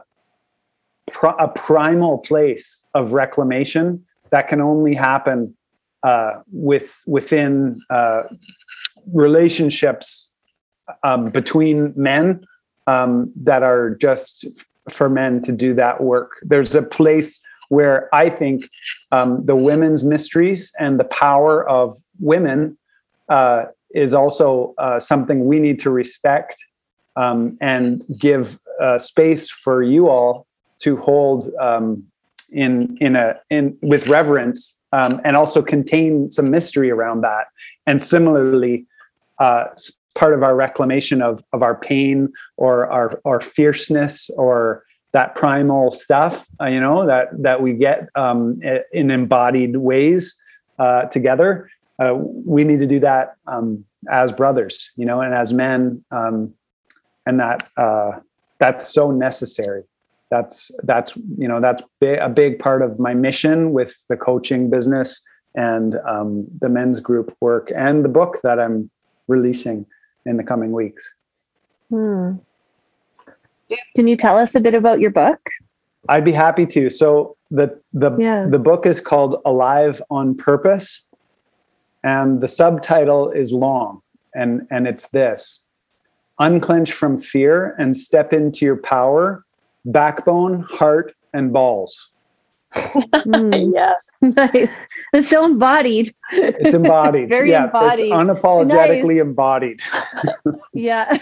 [1.39, 5.55] a primal place of reclamation that can only happen
[6.03, 8.23] uh, with within uh,
[9.13, 10.32] relationships
[11.03, 12.45] um, between men
[12.87, 14.45] um, that are just
[14.89, 16.37] for men to do that work.
[16.41, 18.69] There's a place where I think
[19.11, 22.77] um, the women's mysteries and the power of women
[23.29, 26.63] uh, is also uh, something we need to respect
[27.15, 30.47] um, and give uh, space for you all
[30.79, 32.03] to hold um,
[32.51, 37.47] in in a in with reverence um, and also contain some mystery around that.
[37.87, 38.85] And similarly,
[39.39, 39.65] uh,
[40.15, 45.91] part of our reclamation of of our pain or our our fierceness or that primal
[45.91, 48.59] stuff uh, you know that that we get um,
[48.91, 50.35] in embodied ways
[50.79, 55.53] uh, together uh, we need to do that um, as brothers you know and as
[55.53, 56.53] men um,
[57.25, 58.11] and that uh,
[58.59, 59.83] that's so necessary.
[60.31, 65.21] That's that's you know that's a big part of my mission with the coaching business
[65.55, 68.89] and um, the men's group work and the book that i'm
[69.27, 69.85] releasing
[70.25, 71.11] in the coming weeks.
[71.89, 72.33] Hmm.
[73.95, 75.39] Can you tell us a bit about your book?
[76.09, 76.89] I'd be happy to.
[76.89, 78.47] So the the yeah.
[78.49, 81.03] the book is called Alive on Purpose,
[82.03, 84.01] and the subtitle is long,
[84.35, 85.61] and and it's this:
[86.39, 89.45] unclench from fear and step into your power,
[89.85, 92.11] backbone, heart, and balls.
[92.73, 93.73] Mm.
[93.73, 94.69] yes, nice.
[95.13, 96.13] It's so embodied.
[96.31, 97.29] It's embodied.
[97.29, 98.05] Very yeah, embodied.
[98.05, 99.21] It's unapologetically nice.
[99.21, 99.81] embodied.
[100.73, 101.17] yeah.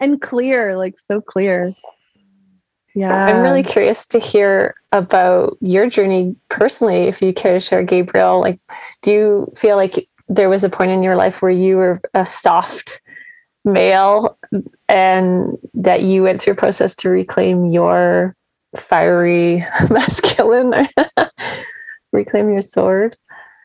[0.00, 1.74] and clear, like so clear.
[2.94, 3.26] Yeah.
[3.26, 8.40] I'm really curious to hear about your journey personally, if you care to share, Gabriel.
[8.40, 8.58] Like,
[9.02, 12.26] do you feel like there was a point in your life where you were a
[12.26, 13.00] soft
[13.64, 14.38] male
[14.88, 18.34] and that you went through a process to reclaim your
[18.76, 20.88] fiery masculine
[22.12, 23.16] reclaim your sword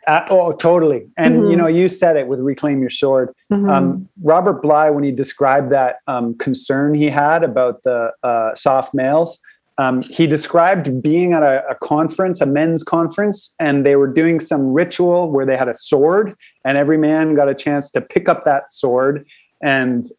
[0.08, 1.52] uh, oh totally and mm-hmm.
[1.52, 3.70] you know you said it with reclaim your sword mm-hmm.
[3.70, 8.94] um, robert bly when he described that um, concern he had about the uh, soft
[8.94, 9.40] males
[9.78, 14.40] um, he described being at a, a, conference a men's conference and they were doing
[14.40, 18.30] some ritual where they had a sword and every man got a chance to pick
[18.30, 19.26] up that sword
[19.62, 20.12] and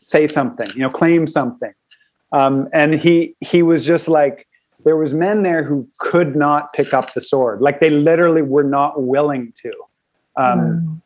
[0.00, 1.72] say something, you know, claim something.
[2.32, 4.46] Um, and he he was just like
[4.84, 8.64] there was men there who could not pick up the sword, like they literally were
[8.64, 9.72] not willing to.
[10.36, 11.00] Um, mm.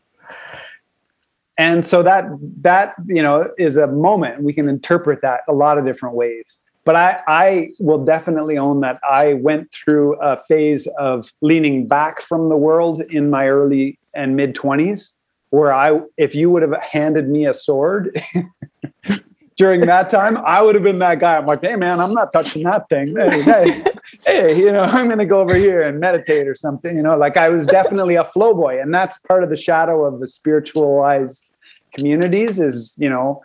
[1.56, 2.24] And so that
[2.62, 6.58] that you know is a moment we can interpret that a lot of different ways.
[6.84, 12.20] But I I will definitely own that I went through a phase of leaning back
[12.20, 15.14] from the world in my early and mid twenties,
[15.50, 18.20] where I if you would have handed me a sword.
[19.56, 21.36] during that time, I would have been that guy.
[21.36, 23.14] I'm like, hey man, I'm not touching that thing.
[23.16, 23.84] Hey, hey,
[24.26, 26.96] hey, you know, I'm gonna go over here and meditate or something.
[26.96, 30.04] You know, like I was definitely a flow boy, and that's part of the shadow
[30.04, 31.52] of the spiritualized
[31.92, 33.42] communities is you know,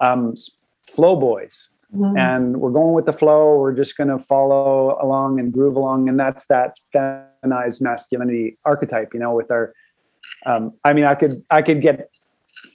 [0.00, 0.34] um,
[0.84, 1.68] flow boys.
[1.94, 2.16] Mm-hmm.
[2.16, 3.58] And we're going with the flow.
[3.58, 9.12] We're just going to follow along and groove along, and that's that feminized masculinity archetype.
[9.12, 9.74] You know, with our,
[10.46, 12.10] um, I mean, I could I could get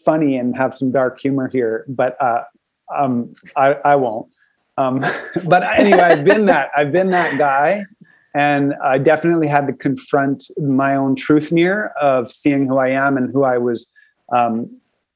[0.06, 2.44] funny and have some dark humor here, but uh,
[2.96, 4.28] um, I, I won't.
[4.78, 5.04] Um,
[5.48, 6.70] but anyway, I've been that.
[6.76, 7.86] I've been that guy,
[8.36, 13.18] and I definitely had to confront my own truth mirror of seeing who I am
[13.18, 13.92] and who I was
[14.32, 14.70] um,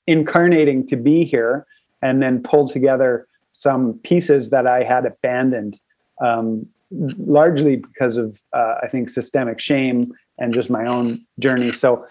[0.08, 1.66] incarnating to be here,
[2.02, 5.80] and then pull together some pieces that I had abandoned,
[6.22, 11.72] um, largely because of uh, I think systemic shame and just my own journey.
[11.72, 12.06] So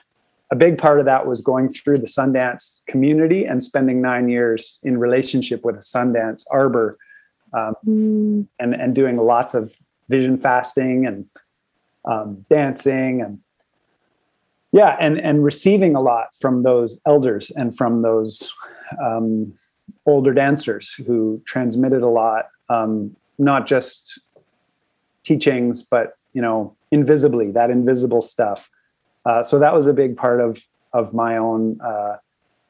[0.50, 4.80] a big part of that was going through the Sundance community and spending nine years
[4.82, 6.98] in relationship with a Sundance arbor
[7.52, 8.46] um, mm.
[8.58, 9.76] and, and doing lots of
[10.08, 11.26] vision fasting and
[12.04, 13.38] um, dancing and
[14.72, 18.52] yeah and and receiving a lot from those elders and from those
[19.02, 19.52] um,
[20.06, 24.20] older dancers who transmitted a lot um, not just
[25.22, 28.70] teachings but you know invisibly that invisible stuff
[29.24, 32.16] uh, so that was a big part of of my own uh,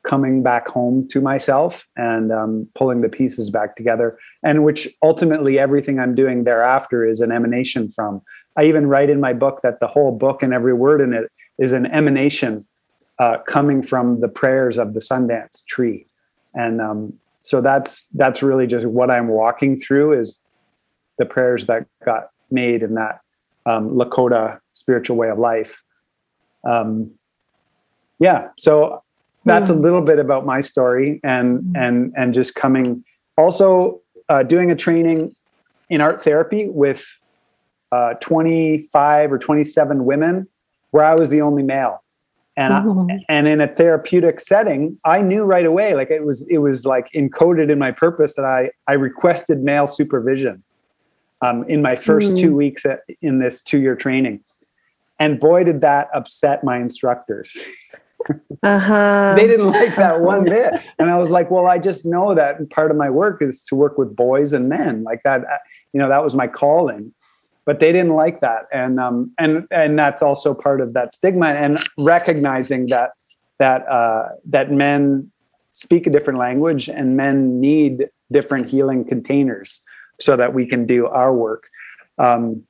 [0.02, 5.58] coming back home to myself and um, pulling the pieces back together, and which ultimately
[5.58, 8.22] everything I'm doing thereafter is an emanation from.
[8.56, 11.30] I even write in my book that the whole book and every word in it
[11.58, 12.66] is an emanation
[13.18, 16.06] uh, coming from the prayers of the Sundance tree,
[16.54, 20.40] and um, so that's that's really just what I'm walking through is
[21.18, 23.20] the prayers that got made in that
[23.66, 25.82] um, Lakota spiritual way of life
[26.64, 27.12] um,
[28.18, 29.02] yeah, so
[29.44, 29.80] that's a hmm.
[29.80, 31.76] little bit about my story and hmm.
[31.76, 33.04] and and just coming.
[33.36, 35.34] Also, uh, doing a training
[35.88, 37.04] in art therapy with
[37.92, 40.46] uh, 25 or 27 women,
[40.90, 42.02] where I was the only male.
[42.56, 43.10] And, mm-hmm.
[43.10, 46.84] I, and in a therapeutic setting, I knew right away, like it was, it was
[46.84, 50.62] like encoded in my purpose that I, I requested male supervision
[51.40, 52.34] um, in my 1st mm-hmm.
[52.34, 54.44] two weeks at, in this two year training
[55.20, 57.56] and boy did that upset my instructors.
[58.62, 59.32] Uh-huh.
[59.34, 60.74] they didn't like that one bit.
[60.98, 63.74] And i was like well i just know that part of my work is to
[63.74, 65.02] work with boys and men.
[65.02, 65.56] Like that uh,
[65.94, 67.14] you know that was my calling.
[67.64, 68.66] But they didn't like that.
[68.72, 73.12] And um and and that's also part of that stigma and recognizing that
[73.58, 75.32] that uh that men
[75.72, 79.82] speak a different language and men need different healing containers
[80.20, 81.70] so that we can do our work.
[82.18, 82.64] Um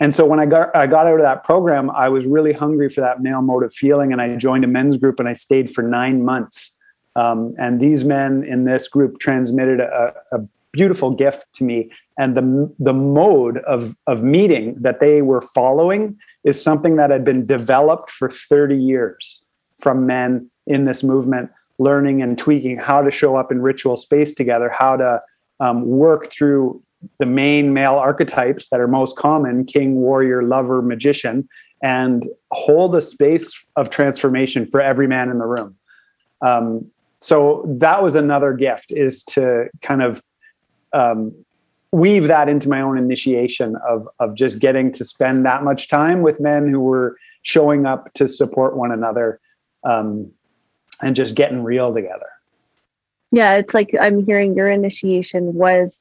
[0.00, 2.88] and so when I got I got out of that program, I was really hungry
[2.88, 5.82] for that male motive feeling, and I joined a men's group, and I stayed for
[5.82, 6.74] nine months.
[7.16, 10.40] Um, and these men in this group transmitted a, a,
[10.72, 16.16] beautiful gift to me, and the the mode of of meeting that they were following
[16.44, 19.42] is something that had been developed for thirty years
[19.80, 24.32] from men in this movement, learning and tweaking how to show up in ritual space
[24.32, 25.20] together, how to
[25.58, 26.80] um, work through
[27.18, 31.48] the main male archetypes that are most common king, warrior, lover, magician
[31.82, 35.76] and hold a space of transformation for every man in the room.
[36.42, 40.22] Um, so that was another gift is to kind of
[40.92, 41.32] um,
[41.92, 46.22] weave that into my own initiation of of just getting to spend that much time
[46.22, 49.40] with men who were showing up to support one another
[49.84, 50.30] um,
[51.02, 52.28] and just getting real together.
[53.32, 55.96] Yeah, it's like I'm hearing your initiation was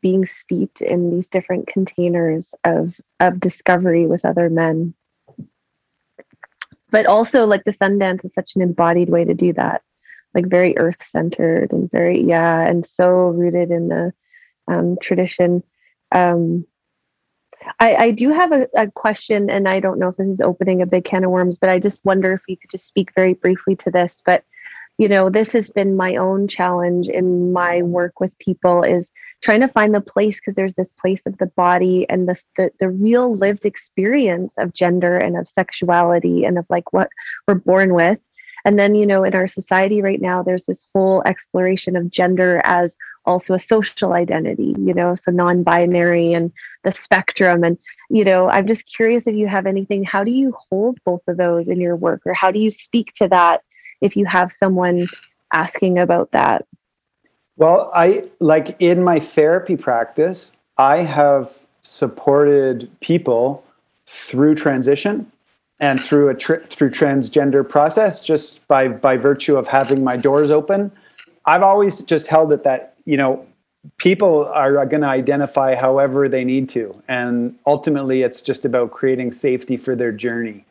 [0.00, 4.94] being steeped in these different containers of of discovery with other men.
[6.90, 9.82] But also like the Sundance is such an embodied way to do that.
[10.34, 14.12] Like very earth centered and very yeah, and so rooted in the
[14.66, 15.62] um, tradition.
[16.10, 16.66] Um,
[17.78, 20.82] I, I do have a, a question, and I don't know if this is opening
[20.82, 23.34] a big can of worms, but I just wonder if you could just speak very
[23.34, 24.20] briefly to this.
[24.24, 24.44] But
[24.98, 29.10] you know this has been my own challenge in my work with people is
[29.42, 32.70] trying to find the place because there's this place of the body and this the,
[32.80, 37.08] the real lived experience of gender and of sexuality and of like what
[37.48, 38.18] we're born with
[38.64, 42.60] And then, you know, in our society right now, there's this whole exploration of gender
[42.64, 46.52] as also a social identity, you know, so non binary and
[46.84, 47.64] the spectrum.
[47.64, 47.78] And,
[48.10, 51.36] you know, I'm just curious if you have anything, how do you hold both of
[51.36, 53.62] those in your work or how do you speak to that
[54.02, 55.08] if you have someone
[55.52, 56.66] asking about that?
[57.56, 63.64] Well, I like in my therapy practice, I have supported people
[64.06, 65.30] through transition
[65.80, 70.50] and through a tri- through transgender process just by by virtue of having my doors
[70.50, 70.92] open
[71.46, 73.44] i've always just held it that you know
[73.96, 79.32] people are going to identify however they need to and ultimately it's just about creating
[79.32, 80.64] safety for their journey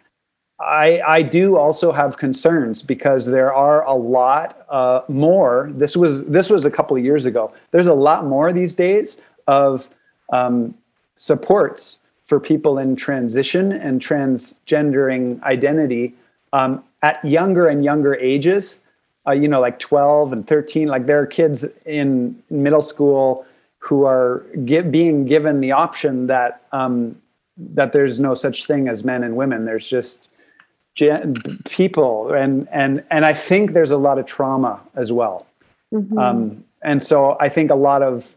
[0.61, 6.23] i i do also have concerns because there are a lot uh, more this was
[6.25, 9.87] this was a couple of years ago there's a lot more these days of
[10.31, 10.73] um,
[11.15, 11.97] supports
[12.31, 16.13] for people in transition and transgendering identity
[16.53, 18.79] um, at younger and younger ages.
[19.27, 23.45] Uh, you know, like 12 and 13, like there are kids in middle school
[23.79, 27.21] who are being given the option that um,
[27.57, 29.65] that there's no such thing as men and women.
[29.65, 30.29] There's just
[30.95, 35.45] gen- people, and and and I think there's a lot of trauma as well.
[35.93, 36.17] Mm-hmm.
[36.17, 38.35] Um, and so I think a lot of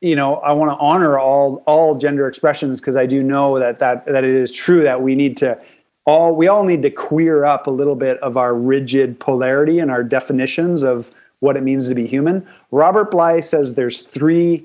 [0.00, 3.78] you know i want to honor all all gender expressions because i do know that
[3.78, 5.58] that that it is true that we need to
[6.04, 9.90] all we all need to queer up a little bit of our rigid polarity and
[9.90, 14.64] our definitions of what it means to be human robert bly says there's three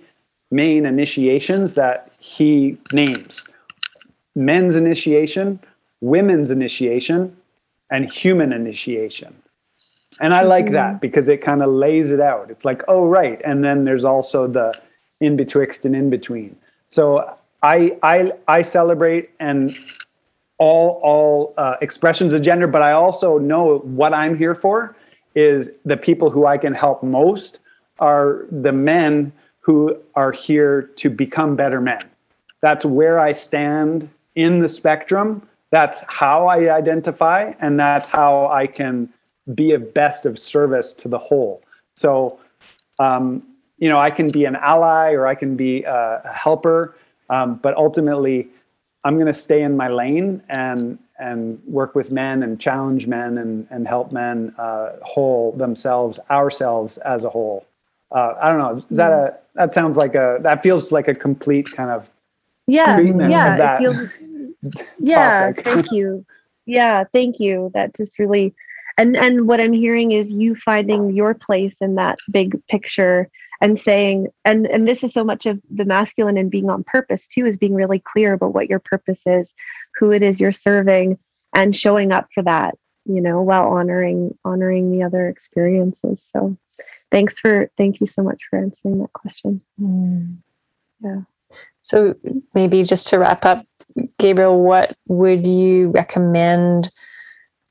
[0.52, 3.48] main initiations that he names
[4.36, 5.60] men's initiation
[6.04, 7.36] women's initiation
[7.90, 9.34] and human initiation
[10.20, 10.74] and i like mm-hmm.
[10.74, 14.04] that because it kind of lays it out it's like oh right and then there's
[14.04, 14.74] also the
[15.24, 16.56] in betwixt and in between.
[16.90, 19.76] So I I I celebrate and
[20.58, 24.96] all all uh, expressions of gender, but I also know what I'm here for
[25.36, 27.60] is the people who I can help most
[28.00, 29.32] are the men
[29.62, 32.04] who are here to become better men.
[32.62, 35.48] That's where I stand in the spectrum.
[35.74, 39.10] That's how I identify, and that's how I can
[39.56, 41.64] be of best of service to the whole.
[41.96, 42.40] So
[43.00, 43.42] um,
[43.80, 46.96] you know, I can be an ally or I can be a, helper,
[47.30, 48.48] um, but ultimately,
[49.04, 53.38] I'm going to stay in my lane and and work with men and challenge men
[53.38, 57.66] and and help men uh, whole themselves, ourselves as a whole.
[58.12, 58.78] Uh, I don't know.
[58.78, 62.08] Is that a that sounds like a that feels like a complete kind of
[62.68, 64.10] yeah yeah it feels,
[65.00, 66.26] yeah thank you.
[66.66, 67.72] Yeah thank you.
[67.74, 68.54] That just really
[68.98, 73.28] and and what i'm hearing is you finding your place in that big picture
[73.60, 77.28] and saying and and this is so much of the masculine and being on purpose
[77.28, 79.52] too is being really clear about what your purpose is
[79.96, 81.18] who it is you're serving
[81.56, 86.26] and showing up for that you know while honoring honoring the other experiences.
[86.32, 86.58] So
[87.12, 89.62] thanks for thank you so much for answering that question.
[89.80, 90.38] Mm.
[91.02, 91.22] yeah.
[91.82, 92.16] So
[92.54, 93.66] maybe just to wrap up
[94.24, 96.90] gabriel what would you recommend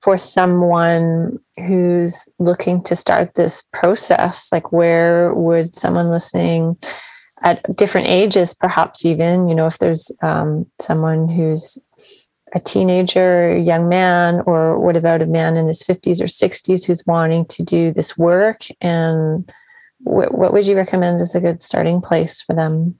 [0.03, 4.51] for someone who's looking to start this process?
[4.53, 6.77] Like, where would someone listening
[7.43, 11.79] at different ages, perhaps even, you know, if there's um, someone who's
[12.55, 17.07] a teenager, young man, or what about a man in his 50s or 60s who's
[17.07, 18.63] wanting to do this work?
[18.81, 19.51] And
[20.01, 22.99] wh- what would you recommend as a good starting place for them?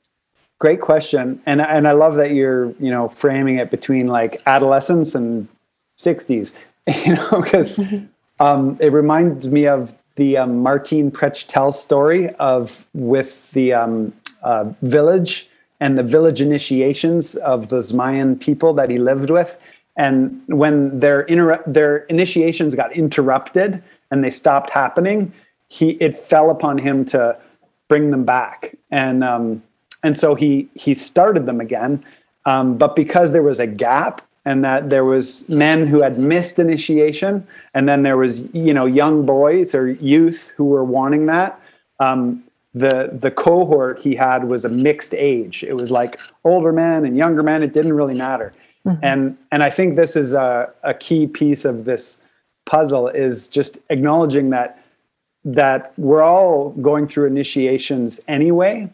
[0.63, 5.13] Great question, and and I love that you're you know framing it between like adolescence
[5.13, 5.49] and
[5.99, 6.53] 60s
[7.05, 7.81] you know, because
[8.41, 14.13] um, it reminds me of the um, Martin Prechtel story of with the um,
[14.45, 15.51] uh, village
[15.81, 19.59] and the village initiations of those Mayan people that he lived with.
[19.97, 23.83] And when their inter- their initiations got interrupted
[24.13, 25.33] and they stopped happening,
[25.67, 27.37] he it fell upon him to
[27.89, 28.77] bring them back.
[28.93, 29.65] And um,
[30.03, 32.05] and so he he started them again.
[32.45, 36.59] Um, but because there was a gap and that there was men who had missed
[36.59, 41.61] initiation and then there was you know young boys or youth who were wanting that
[42.01, 42.43] um,
[42.75, 47.17] the the cohort he had was a mixed age it was like older men and
[47.17, 48.53] younger men it didn't really matter
[48.87, 49.05] mm-hmm.
[49.05, 52.19] and and i think this is a, a key piece of this
[52.65, 54.83] puzzle is just acknowledging that
[55.45, 58.89] that we're all going through initiations anyway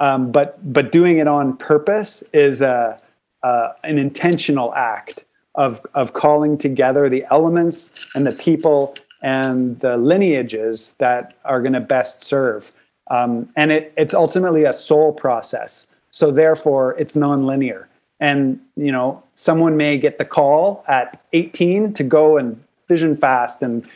[0.00, 3.00] um, but but doing it on purpose is a
[3.42, 5.24] uh, an intentional act
[5.54, 11.72] of, of calling together the elements and the people and the lineages that are going
[11.72, 12.72] to best serve.
[13.10, 15.86] Um, and it, it's ultimately a soul process.
[16.10, 17.86] So therefore, it's nonlinear.
[18.20, 23.62] And you know, someone may get the call at 18 to go and vision fast
[23.62, 23.88] and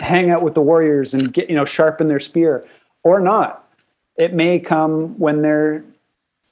[0.00, 2.66] hang out with the warriors and get you know sharpen their spear
[3.04, 3.69] or not
[4.20, 5.82] it may come when they're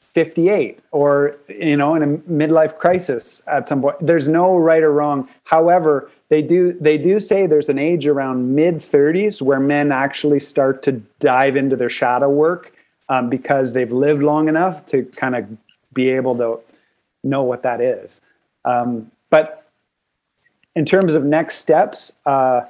[0.00, 3.96] 58 or you know in a midlife crisis at some point.
[4.00, 5.28] There's no right or wrong.
[5.44, 10.40] However they do they do say there's an age around mid 30s where men actually
[10.40, 12.72] start to dive into their shadow work
[13.10, 15.46] um, because they've lived long enough to kind of
[15.92, 16.60] be able to
[17.22, 18.22] know what that is.
[18.64, 19.70] Um, but
[20.74, 22.62] in terms of next steps uh,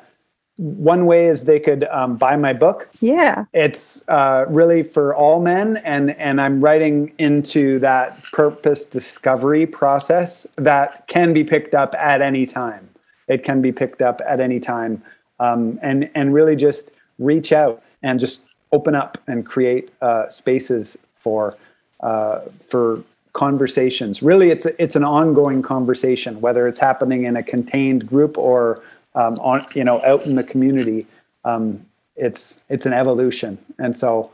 [0.59, 2.89] one way is they could um, buy my book.
[3.01, 9.67] Yeah, it's uh, really for all men, and and I'm writing into that purpose discovery
[9.67, 12.89] process that can be picked up at any time.
[13.29, 15.03] It can be picked up at any time,
[15.39, 20.99] um, and and really just reach out and just open up and create uh, spaces
[21.15, 21.57] for
[22.01, 24.23] uh, for conversations.
[24.23, 28.83] Really, it's it's an ongoing conversation, whether it's happening in a contained group or
[29.19, 31.07] um, on you know out in the community
[31.45, 31.85] um,
[32.17, 33.59] it's it's an evolution.
[33.79, 34.31] And so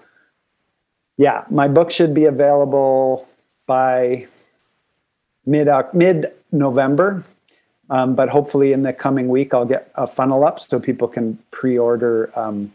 [1.17, 3.27] yeah my book should be available
[3.67, 4.27] by
[5.47, 7.25] mid mid november
[7.91, 11.39] um, but hopefully in the coming week i'll get a funnel up so people can
[11.51, 12.73] pre-order um,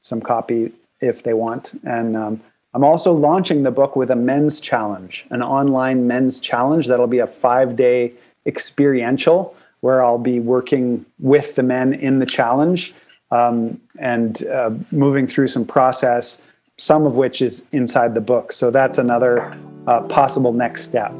[0.00, 1.78] some copy if they want.
[1.84, 2.40] And um,
[2.74, 6.86] i'm also launching the book with a men's challenge an online men's challenge.
[6.88, 8.14] That'll be a five day
[8.46, 12.94] experiential where I'll be working with the men in the challenge
[13.30, 16.40] um, and uh, moving through some process,
[16.76, 18.52] some of which is inside the book.
[18.52, 19.56] So that's another
[19.86, 21.12] uh, possible next step.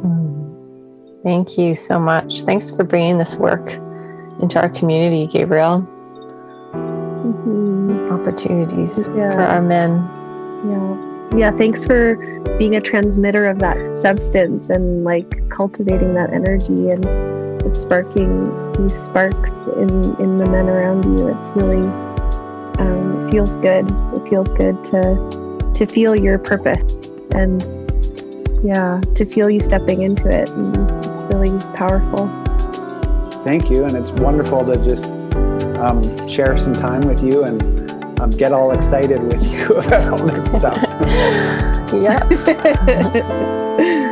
[1.23, 2.43] Thank you so much.
[2.43, 3.73] Thanks for bringing this work
[4.41, 5.81] into our community, Gabriel.
[6.73, 8.13] Mm-hmm.
[8.13, 9.33] Opportunities yeah.
[9.33, 9.97] for our men.
[10.69, 11.07] Yeah.
[11.37, 12.15] Yeah, thanks for
[12.59, 17.05] being a transmitter of that substance and like cultivating that energy and
[17.75, 19.91] sparking these sparks in
[20.21, 21.29] in the men around you.
[21.29, 21.87] It's really
[22.79, 23.89] um, it feels good.
[23.89, 26.83] It feels good to to feel your purpose
[27.35, 27.63] and
[28.65, 30.49] yeah, to feel you stepping into it.
[30.51, 32.29] And it's really powerful.
[33.45, 35.11] Thank you, and it's wonderful to just
[35.79, 40.27] um, share some time with you and um, get all excited with you about all
[40.27, 40.77] this stuff.
[41.93, 42.19] yeah.